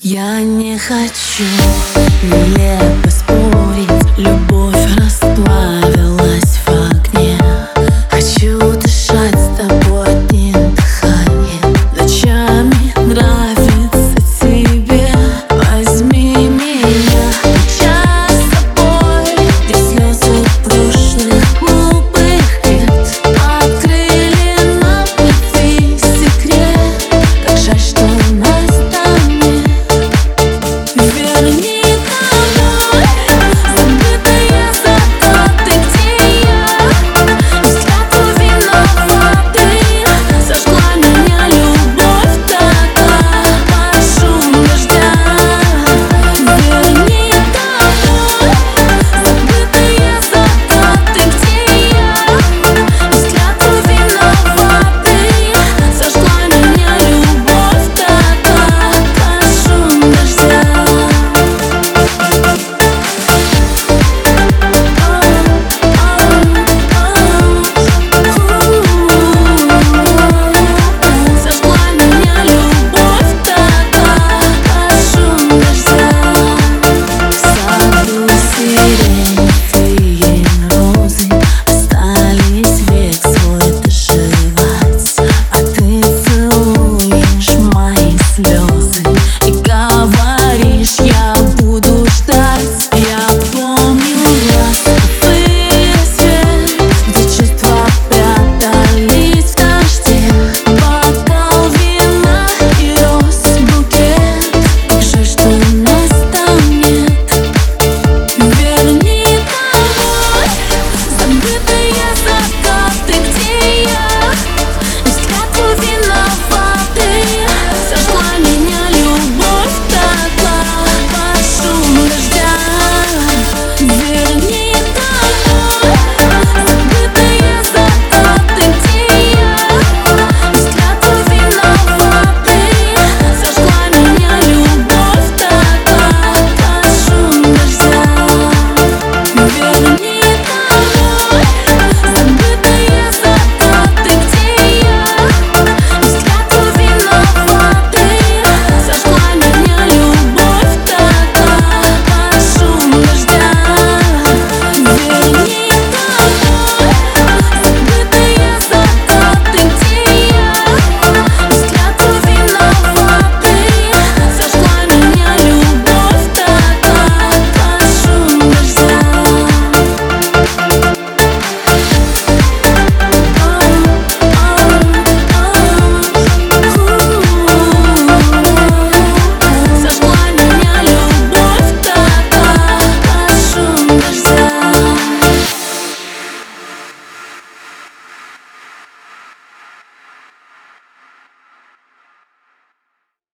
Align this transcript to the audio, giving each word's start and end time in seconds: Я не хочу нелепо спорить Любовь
Я 0.00 0.40
не 0.40 0.78
хочу 0.78 1.44
нелепо 2.22 3.10
спорить 3.10 4.18
Любовь 4.18 4.57